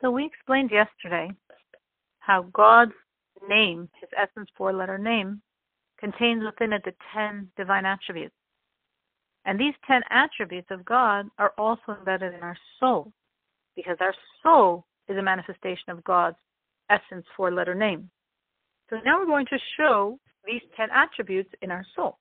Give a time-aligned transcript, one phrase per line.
[0.00, 1.30] So we explained yesterday
[2.18, 2.92] how God's
[3.48, 5.40] name, his essence four letter name,
[5.98, 8.34] contains within it the ten divine attributes.
[9.44, 13.12] And these ten attributes of God are also embedded in our soul,
[13.74, 16.36] because our soul is a manifestation of God's
[16.90, 18.10] essence four letter name.
[18.90, 22.18] So now we're going to show these ten attributes in our soul.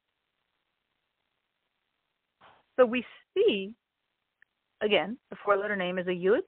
[2.78, 3.04] So we
[3.34, 3.73] see,
[4.82, 6.42] again, the four letter name is a Yud,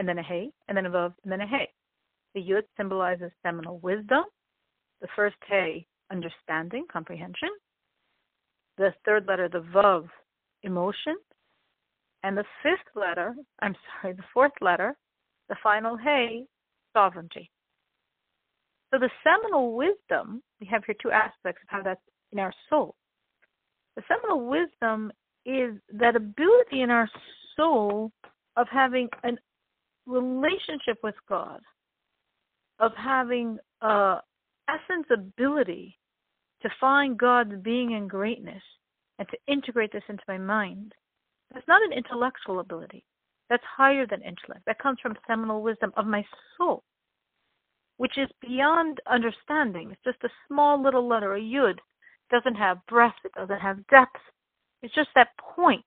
[0.00, 1.68] and then a Hey, and then a Vav, and then a Hey.
[2.34, 4.24] The Yud symbolizes seminal wisdom.
[5.02, 7.50] The first Hey, understanding, comprehension.
[8.78, 10.08] The third letter, the Vav,
[10.62, 11.16] emotion.
[12.22, 14.96] And the fifth letter, I'm sorry, the fourth letter,
[15.50, 16.46] the final Hey,
[16.94, 17.50] sovereignty.
[18.90, 22.00] So the seminal wisdom, we have here two aspects of how that's
[22.32, 22.94] in our soul.
[23.96, 25.12] The seminal wisdom
[25.44, 27.08] is that ability in our
[27.54, 28.12] soul
[28.56, 29.38] of having an
[30.10, 31.60] relationship with God,
[32.78, 34.16] of having a
[34.68, 35.98] essence ability
[36.62, 38.62] to find God's being and greatness
[39.18, 40.92] and to integrate this into my mind.
[41.52, 43.04] That's not an intellectual ability.
[43.48, 44.64] That's higher than intellect.
[44.66, 46.24] That comes from seminal wisdom of my
[46.56, 46.84] soul,
[47.96, 49.90] which is beyond understanding.
[49.90, 51.78] It's just a small little letter, a yud.
[51.78, 54.20] It doesn't have breadth, it doesn't have depth.
[54.82, 55.84] It's just that point,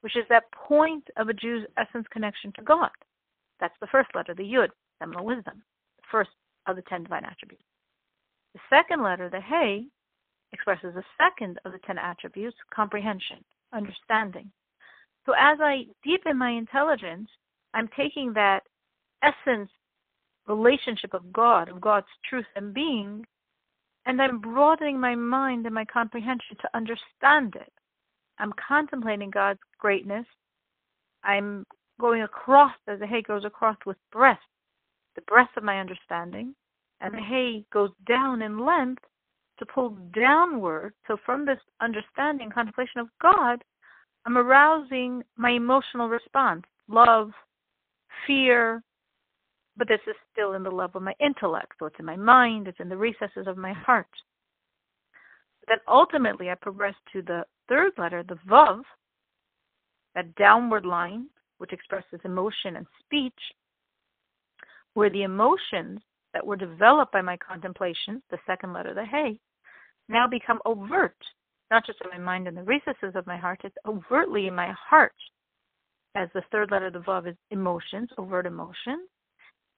[0.00, 2.90] which is that point of a Jew's essence connection to God.
[3.60, 5.62] That's the first letter, the Yud, seminal wisdom,
[5.96, 6.30] the first
[6.66, 7.64] of the ten divine attributes.
[8.54, 9.84] The second letter, the Hey,
[10.52, 13.38] expresses the second of the ten attributes, comprehension,
[13.72, 14.50] understanding.
[15.26, 17.28] So as I deepen my intelligence,
[17.72, 18.62] I'm taking that
[19.22, 19.70] essence
[20.46, 23.24] relationship of God, of God's truth and being,
[24.06, 27.72] and I'm broadening my mind and my comprehension to understand it.
[28.38, 30.26] I'm contemplating God's greatness.
[31.22, 31.64] I'm
[32.00, 34.38] going across as the Hey goes across with breath,
[35.14, 36.54] the breath of my understanding,
[37.00, 39.02] and the Hey goes down in length
[39.58, 40.94] to pull downward.
[41.06, 43.62] So from this understanding, contemplation of God,
[44.26, 47.30] I'm arousing my emotional response, love,
[48.26, 48.82] fear,
[49.76, 51.72] but this is still in the level of my intellect.
[51.78, 54.08] So it's in my mind, it's in the recesses of my heart.
[55.68, 58.82] Then ultimately I progress to the third letter, the Vav,
[60.14, 61.26] that downward line,
[61.64, 63.32] which expresses emotion and speech,
[64.92, 65.98] where the emotions
[66.34, 69.40] that were developed by my contemplation, the second letter, the Hey,
[70.10, 71.16] now become overt,
[71.70, 74.74] not just in my mind and the recesses of my heart, it's overtly in my
[74.78, 75.14] heart,
[76.14, 79.08] as the third letter, the Vav, is emotions, overt emotions.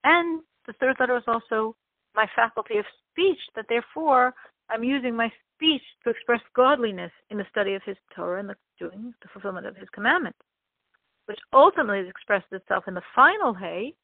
[0.03, 1.77] And the third letter is also
[2.17, 4.35] my faculty of speech, that therefore
[4.71, 8.57] I'm using my speech to express godliness in the study of his Torah and the
[8.77, 10.41] doing the fulfillment of his commandments,
[11.27, 13.95] which ultimately expressed itself in the final hey.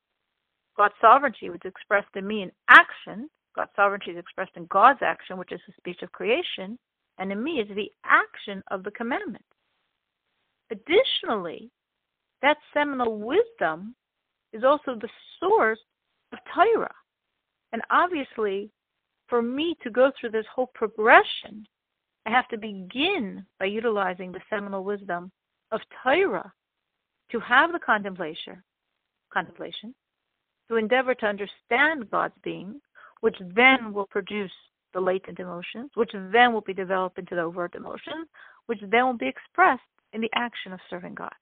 [0.77, 3.29] God's sovereignty, is expressed in me in action.
[3.55, 6.79] God's sovereignty is expressed in God's action, which is the speech of creation,
[7.19, 9.45] and in me is the action of the commandment.
[10.71, 11.71] Additionally,
[12.41, 13.95] that seminal wisdom
[14.53, 15.09] is also the
[15.39, 15.79] source
[16.33, 16.95] of Torah.
[17.73, 18.71] And obviously,
[19.29, 21.67] for me to go through this whole progression,
[22.27, 25.31] I have to begin by utilizing the seminal wisdom
[25.71, 26.53] of Torah
[27.33, 28.63] to have the contemplation,
[29.33, 29.95] contemplation,
[30.69, 32.81] to endeavor to understand God's being,
[33.21, 34.53] which then will produce
[34.95, 38.29] the latent emotions, which then will be developed into the overt emotions,
[38.67, 39.83] which then will be expressed
[40.13, 41.33] in the action of serving God.